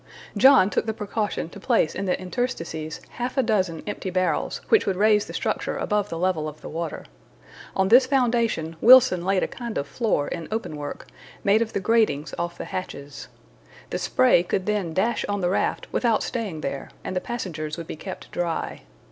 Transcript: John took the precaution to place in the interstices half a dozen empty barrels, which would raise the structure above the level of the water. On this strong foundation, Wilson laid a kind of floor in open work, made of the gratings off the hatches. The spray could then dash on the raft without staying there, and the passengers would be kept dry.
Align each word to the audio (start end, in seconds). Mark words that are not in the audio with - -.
John 0.35 0.71
took 0.71 0.87
the 0.87 0.95
precaution 0.95 1.47
to 1.49 1.59
place 1.59 1.93
in 1.93 2.05
the 2.07 2.19
interstices 2.19 3.01
half 3.11 3.37
a 3.37 3.43
dozen 3.43 3.83
empty 3.85 4.09
barrels, 4.09 4.59
which 4.69 4.87
would 4.87 4.95
raise 4.95 5.25
the 5.25 5.31
structure 5.35 5.77
above 5.77 6.09
the 6.09 6.17
level 6.17 6.47
of 6.49 6.61
the 6.61 6.69
water. 6.69 7.05
On 7.75 7.87
this 7.89 8.05
strong 8.05 8.21
foundation, 8.21 8.77
Wilson 8.81 9.23
laid 9.23 9.43
a 9.43 9.47
kind 9.47 9.77
of 9.77 9.87
floor 9.87 10.27
in 10.27 10.47
open 10.51 10.75
work, 10.75 11.05
made 11.43 11.61
of 11.61 11.73
the 11.73 11.79
gratings 11.79 12.33
off 12.39 12.57
the 12.57 12.65
hatches. 12.65 13.27
The 13.91 13.99
spray 13.99 14.41
could 14.41 14.65
then 14.65 14.95
dash 14.95 15.23
on 15.29 15.41
the 15.41 15.49
raft 15.51 15.85
without 15.91 16.23
staying 16.23 16.61
there, 16.61 16.89
and 17.03 17.15
the 17.15 17.21
passengers 17.21 17.77
would 17.77 17.85
be 17.85 17.95
kept 17.95 18.31
dry. 18.31 18.81